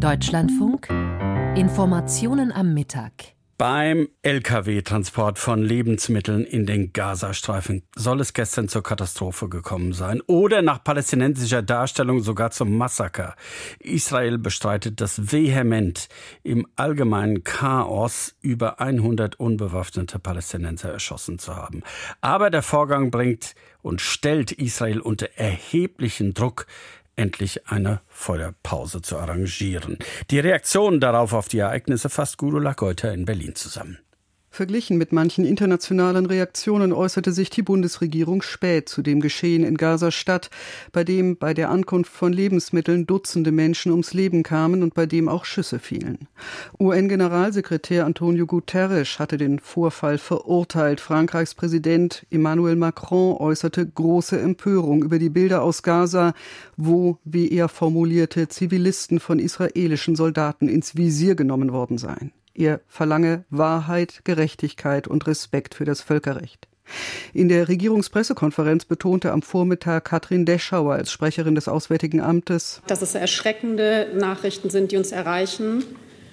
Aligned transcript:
Deutschlandfunk 0.00 0.88
Informationen 1.56 2.52
am 2.52 2.72
Mittag. 2.72 3.12
Beim 3.58 4.08
Lkw-Transport 4.22 5.38
von 5.38 5.62
Lebensmitteln 5.62 6.46
in 6.46 6.64
den 6.64 6.94
Gazastreifen 6.94 7.82
soll 7.94 8.22
es 8.22 8.32
gestern 8.32 8.68
zur 8.68 8.82
Katastrophe 8.82 9.50
gekommen 9.50 9.92
sein 9.92 10.22
oder 10.22 10.62
nach 10.62 10.82
palästinensischer 10.82 11.60
Darstellung 11.60 12.20
sogar 12.20 12.52
zum 12.52 12.78
Massaker. 12.78 13.36
Israel 13.78 14.38
bestreitet 14.38 15.02
das 15.02 15.30
vehement 15.30 16.08
im 16.42 16.66
allgemeinen 16.76 17.44
Chaos 17.44 18.34
über 18.40 18.80
100 18.80 19.38
unbewaffnete 19.38 20.18
Palästinenser 20.18 20.90
erschossen 20.90 21.38
zu 21.38 21.54
haben. 21.54 21.82
Aber 22.22 22.48
der 22.48 22.62
Vorgang 22.62 23.10
bringt 23.10 23.54
und 23.82 24.00
stellt 24.00 24.52
Israel 24.52 25.00
unter 25.00 25.28
erheblichen 25.36 26.32
Druck, 26.32 26.66
endlich 27.16 27.68
eine 27.68 28.00
Feuerpause 28.08 29.02
zu 29.02 29.18
arrangieren. 29.18 29.98
Die 30.30 30.38
Reaktion 30.38 31.00
darauf 31.00 31.32
auf 31.32 31.48
die 31.48 31.58
Ereignisse 31.58 32.08
fasst 32.08 32.38
Gudula 32.38 32.72
Geuter 32.72 33.12
in 33.12 33.24
Berlin 33.24 33.54
zusammen. 33.54 33.98
Verglichen 34.52 34.98
mit 34.98 35.12
manchen 35.12 35.44
internationalen 35.44 36.26
Reaktionen 36.26 36.92
äußerte 36.92 37.32
sich 37.32 37.50
die 37.50 37.62
Bundesregierung 37.62 38.42
spät 38.42 38.88
zu 38.88 39.00
dem 39.00 39.20
Geschehen 39.20 39.62
in 39.62 39.76
Gaza-Stadt, 39.76 40.50
bei 40.90 41.04
dem 41.04 41.36
bei 41.36 41.54
der 41.54 41.70
Ankunft 41.70 42.12
von 42.12 42.32
Lebensmitteln 42.32 43.06
Dutzende 43.06 43.52
Menschen 43.52 43.92
ums 43.92 44.12
Leben 44.12 44.42
kamen 44.42 44.82
und 44.82 44.92
bei 44.92 45.06
dem 45.06 45.28
auch 45.28 45.44
Schüsse 45.44 45.78
fielen. 45.78 46.26
UN-Generalsekretär 46.80 48.04
Antonio 48.04 48.44
Guterres 48.44 49.20
hatte 49.20 49.36
den 49.36 49.60
Vorfall 49.60 50.18
verurteilt. 50.18 51.00
Frankreichs 51.00 51.54
Präsident 51.54 52.26
Emmanuel 52.30 52.74
Macron 52.74 53.36
äußerte 53.36 53.86
große 53.86 54.38
Empörung 54.38 55.04
über 55.04 55.20
die 55.20 55.30
Bilder 55.30 55.62
aus 55.62 55.84
Gaza, 55.84 56.34
wo, 56.76 57.18
wie 57.22 57.52
er 57.52 57.68
formulierte, 57.68 58.48
Zivilisten 58.48 59.20
von 59.20 59.38
israelischen 59.38 60.16
Soldaten 60.16 60.68
ins 60.68 60.96
Visier 60.96 61.36
genommen 61.36 61.72
worden 61.72 61.96
seien. 61.96 62.32
Er 62.54 62.80
verlange 62.88 63.44
Wahrheit, 63.50 64.20
Gerechtigkeit 64.24 65.08
und 65.08 65.26
Respekt 65.26 65.74
für 65.74 65.84
das 65.84 66.00
Völkerrecht. 66.00 66.68
In 67.32 67.48
der 67.48 67.68
Regierungspressekonferenz 67.68 68.84
betonte 68.84 69.32
am 69.32 69.42
Vormittag 69.42 70.06
Katrin 70.06 70.44
Deschauer 70.44 70.94
als 70.94 71.12
Sprecherin 71.12 71.54
des 71.54 71.68
Auswärtigen 71.68 72.20
Amtes, 72.20 72.82
dass 72.86 73.02
es 73.02 73.14
erschreckende 73.14 74.08
Nachrichten 74.16 74.70
sind, 74.70 74.90
die 74.90 74.96
uns 74.96 75.12
erreichen, 75.12 75.84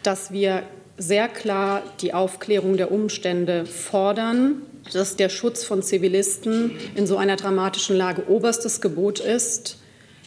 dass 0.04 0.32
wir 0.32 0.64
sehr 0.98 1.28
klar 1.28 1.84
die 2.02 2.14
Aufklärung 2.14 2.76
der 2.76 2.92
Umstände 2.92 3.66
fordern, 3.66 4.64
dass 4.94 5.16
der 5.16 5.30
Schutz 5.30 5.64
von 5.64 5.84
Zivilisten 5.84 6.72
in 6.96 7.06
so 7.06 7.18
einer 7.18 7.36
dramatischen 7.36 7.96
Lage 7.96 8.28
oberstes 8.28 8.82
Gebot 8.82 9.20
ist, 9.20 9.78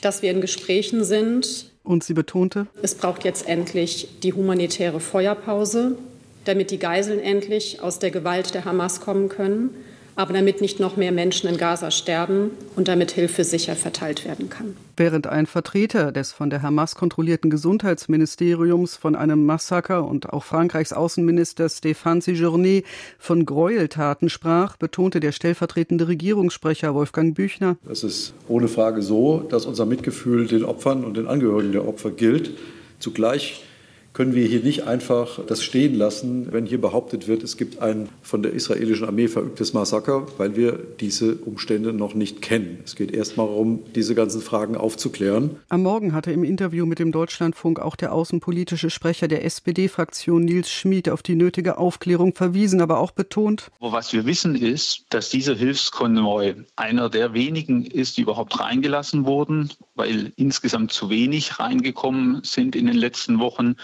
dass 0.01 0.23
wir 0.23 0.31
in 0.31 0.41
Gesprächen 0.41 1.03
sind 1.03 1.70
und 1.91 2.05
sie 2.05 2.15
betonte, 2.15 2.67
es 2.83 2.95
braucht 2.95 3.25
jetzt 3.25 3.49
endlich 3.49 4.21
die 4.23 4.33
humanitäre 4.33 5.01
Feuerpause, 5.01 5.97
damit 6.45 6.71
die 6.71 6.79
Geiseln 6.79 7.21
endlich 7.21 7.83
aus 7.83 7.99
der 7.99 8.11
Gewalt 8.11 8.55
der 8.55 8.65
Hamas 8.65 9.01
kommen 9.01 9.29
können 9.29 9.71
aber 10.17 10.33
damit 10.33 10.61
nicht 10.61 10.81
noch 10.81 10.97
mehr 10.97 11.13
Menschen 11.13 11.49
in 11.49 11.57
Gaza 11.57 11.91
sterben 11.91 12.51
und 12.77 12.89
damit 12.89 13.13
Hilfe 13.13 13.45
sicher 13.45 13.77
verteilt 13.77 14.25
werden 14.25 14.51
kann. 14.51 14.77
Während 14.97 15.27
ein 15.27 15.47
Vertreter 15.47 16.13
des 16.13 16.33
von 16.33 16.51
der 16.51 16.63
Hamas 16.63 16.95
kontrollierten 16.95 17.51
Gesundheitsministeriums 17.51 18.97
von 18.97 19.17
einem 19.17 19.47
Massaker 19.47 20.07
und 20.07 20.31
auch 20.31 20.45
Frankreichs 20.45 20.93
Außenminister 20.93 21.67
Stéphane 21.67 22.23
Séjourné 22.23 22.85
von 23.19 23.47
Gräueltaten 23.47 24.29
sprach, 24.29 24.77
betonte 24.77 25.21
der 25.21 25.33
stellvertretende 25.33 26.09
Regierungssprecher 26.09 26.95
Wolfgang 26.95 27.35
Büchner. 27.35 27.77
Es 27.91 28.05
ist 28.05 28.35
ohne 28.49 28.69
Frage 28.69 29.03
so, 29.03 29.41
dass 29.49 29.67
unser 29.67 29.87
Mitgefühl 29.87 30.47
den 30.47 30.65
Opfern 30.65 31.05
und 31.05 31.17
den 31.17 31.27
Angehörigen 31.27 31.73
der 31.73 31.89
Opfer 31.89 32.11
gilt. 32.11 32.53
Zugleich 32.99 33.65
können 34.13 34.35
wir 34.35 34.47
hier 34.47 34.61
nicht 34.61 34.85
einfach 34.85 35.41
das 35.47 35.63
stehen 35.63 35.95
lassen, 35.95 36.49
wenn 36.53 36.67
hier 36.67 36.81
behauptet 36.81 37.29
wird, 37.29 37.43
es 37.43 37.57
gibt 37.57 37.81
ein 37.81 38.09
von 38.23 38.43
der 38.43 38.53
israelischen 38.53 39.07
Armee 39.07 39.29
verübtes 39.29 39.73
Massaker, 39.73 40.27
weil 40.39 40.57
wir 40.57 40.79
diese 41.01 41.37
Umstände 41.37 41.93
noch 41.93 42.15
nicht 42.15 42.43
kennen. 42.43 42.79
Es 42.85 42.97
geht 42.97 43.13
erst 43.13 43.37
mal 43.37 43.47
darum, 43.47 43.81
diese 43.95 44.15
ganzen 44.15 44.41
Fragen 44.41 44.77
aufzuklären. 44.77 45.57
Am 45.69 45.83
Morgen 45.83 46.13
hatte 46.13 46.33
im 46.33 46.45
Interview 46.45 46.87
mit 46.87 46.99
dem 46.99 47.13
Deutschlandfunk 47.13 47.79
auch 47.79 47.97
der 47.97 48.13
außenpolitische 48.13 48.91
Sprecher 48.91 49.29
der 49.29 49.45
SPD-Fraktion 49.45 50.45
Nils 50.45 50.71
Schmid 50.71 51.09
auf 51.09 51.23
die 51.23 51.37
nötige 51.37 51.79
Aufklärung 51.79 52.35
verwiesen, 52.35 52.81
aber 52.81 52.99
auch 52.99 53.13
betont. 53.13 53.71
Was 53.81 54.13
wir 54.13 54.27
wissen 54.27 54.57
ist, 54.57 55.05
dass 55.11 55.31
dieser 55.31 55.55
Hilfskonvoi 55.55 56.55
einer 56.77 57.11
der 57.11 57.33
wenigen 57.33 57.85
ist, 57.85 58.17
die 58.17 58.23
überhaupt 58.23 58.59
reingelassen 58.59 59.25
wurden, 59.25 59.71
weil 60.01 60.33
insgesamt 60.37 60.93
zu 60.93 61.11
wenig 61.11 61.59
reingekommen 61.59 62.43
sind 62.43 62.75
in 62.75 62.87
den 62.87 62.97
letzten 62.97 63.39
Wochen 63.39 63.77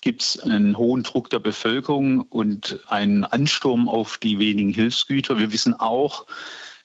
gibt 0.00 0.22
es 0.22 0.40
einen 0.40 0.76
hohen 0.76 1.04
Druck 1.04 1.30
der 1.30 1.38
Bevölkerung 1.38 2.22
und 2.22 2.80
einen 2.88 3.22
Ansturm 3.22 3.88
auf 3.88 4.18
die 4.18 4.40
wenigen 4.40 4.70
Hilfsgüter. 4.70 5.38
Wir 5.38 5.52
wissen 5.52 5.74
auch, 5.74 6.26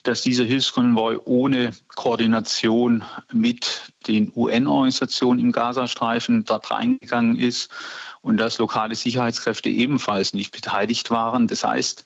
dass 0.07 0.21
dieser 0.21 0.43
Hilfskonvoi 0.43 1.17
ohne 1.25 1.71
Koordination 1.95 3.03
mit 3.31 3.93
den 4.07 4.31
UN-Organisationen 4.35 5.39
im 5.39 5.51
Gazastreifen 5.51 6.45
dort 6.45 6.71
reingegangen 6.71 7.37
ist 7.37 7.69
und 8.21 8.37
dass 8.37 8.57
lokale 8.57 8.95
Sicherheitskräfte 8.95 9.69
ebenfalls 9.69 10.33
nicht 10.33 10.51
beteiligt 10.51 11.11
waren. 11.11 11.47
Das 11.47 11.63
heißt, 11.63 12.05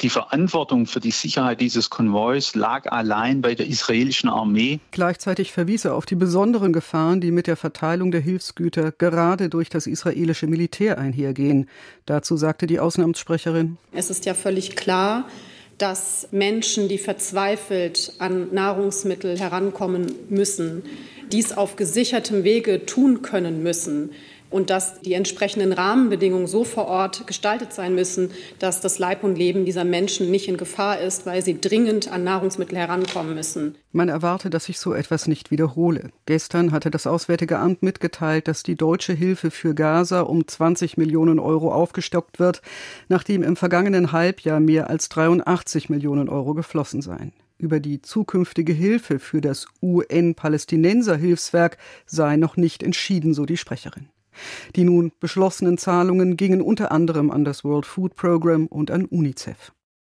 die 0.00 0.10
Verantwortung 0.10 0.86
für 0.86 1.00
die 1.00 1.10
Sicherheit 1.10 1.60
dieses 1.60 1.90
Konvois 1.90 2.52
lag 2.54 2.90
allein 2.92 3.42
bei 3.42 3.56
der 3.56 3.66
israelischen 3.66 4.30
Armee. 4.30 4.78
Gleichzeitig 4.92 5.50
verwies 5.52 5.84
er 5.84 5.94
auf 5.94 6.06
die 6.06 6.14
besonderen 6.14 6.72
Gefahren, 6.72 7.20
die 7.20 7.32
mit 7.32 7.48
der 7.48 7.56
Verteilung 7.56 8.12
der 8.12 8.20
Hilfsgüter 8.20 8.92
gerade 8.92 9.48
durch 9.48 9.70
das 9.70 9.88
israelische 9.88 10.46
Militär 10.46 10.98
einhergehen. 10.98 11.68
Dazu 12.06 12.36
sagte 12.36 12.68
die 12.68 12.78
Außenamtssprecherin. 12.78 13.76
Es 13.90 14.08
ist 14.08 14.24
ja 14.24 14.34
völlig 14.34 14.76
klar, 14.76 15.24
dass 15.78 16.28
Menschen, 16.32 16.88
die 16.88 16.98
verzweifelt 16.98 18.12
an 18.18 18.52
Nahrungsmittel 18.52 19.38
herankommen 19.38 20.12
müssen, 20.28 20.82
dies 21.30 21.52
auf 21.52 21.76
gesichertem 21.76 22.44
Wege 22.44 22.84
tun 22.86 23.22
können 23.22 23.62
müssen 23.62 24.10
und 24.50 24.70
dass 24.70 25.00
die 25.00 25.12
entsprechenden 25.12 25.72
Rahmenbedingungen 25.72 26.46
so 26.46 26.64
vor 26.64 26.86
Ort 26.86 27.26
gestaltet 27.26 27.72
sein 27.72 27.94
müssen, 27.94 28.30
dass 28.58 28.80
das 28.80 28.98
Leib 28.98 29.24
und 29.24 29.36
Leben 29.36 29.64
dieser 29.64 29.84
Menschen 29.84 30.30
nicht 30.30 30.48
in 30.48 30.56
Gefahr 30.56 31.00
ist, 31.00 31.26
weil 31.26 31.42
sie 31.42 31.60
dringend 31.60 32.10
an 32.10 32.24
Nahrungsmittel 32.24 32.78
herankommen 32.78 33.34
müssen. 33.34 33.76
Man 33.92 34.08
erwarte, 34.08 34.50
dass 34.50 34.66
sich 34.66 34.78
so 34.78 34.94
etwas 34.94 35.26
nicht 35.26 35.50
wiederhole. 35.50 36.10
Gestern 36.26 36.72
hatte 36.72 36.90
das 36.90 37.06
Auswärtige 37.06 37.58
Amt 37.58 37.82
mitgeteilt, 37.82 38.48
dass 38.48 38.62
die 38.62 38.76
deutsche 38.76 39.12
Hilfe 39.12 39.50
für 39.50 39.74
Gaza 39.74 40.20
um 40.20 40.46
20 40.46 40.96
Millionen 40.96 41.38
Euro 41.38 41.72
aufgestockt 41.72 42.38
wird, 42.38 42.62
nachdem 43.08 43.42
im 43.42 43.56
vergangenen 43.56 44.12
Halbjahr 44.12 44.60
mehr 44.60 44.88
als 44.90 45.08
83 45.08 45.88
Millionen 45.88 46.28
Euro 46.28 46.54
geflossen 46.54 47.02
seien 47.02 47.32
über 47.58 47.80
die 47.80 48.00
zukünftige 48.00 48.72
Hilfe 48.72 49.18
für 49.18 49.40
das 49.40 49.66
UN-Palästinenser-Hilfswerk 49.82 51.76
sei 52.06 52.36
noch 52.36 52.56
nicht 52.56 52.84
entschieden, 52.84 53.34
so 53.34 53.44
die 53.44 53.56
Sprecherin. 53.56 54.08
Die 54.76 54.84
nun 54.84 55.12
beschlossenen 55.20 55.78
Zahlungen 55.78 56.36
gingen 56.36 56.60
unter 56.60 56.92
anderem 56.92 57.30
an 57.30 57.44
das 57.44 57.64
World 57.64 57.86
Food 57.86 58.14
Program 58.14 58.66
und 58.66 58.90
an 58.90 59.04
UNICEF. 59.04 59.72